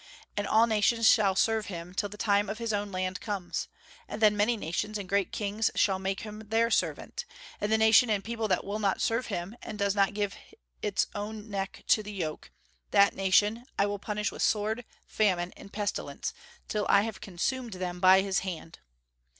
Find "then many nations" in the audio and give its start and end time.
4.19-4.97